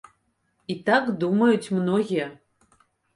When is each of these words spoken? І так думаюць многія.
І 0.73 0.75
так 0.87 1.11
думаюць 1.23 1.73
многія. 1.81 2.25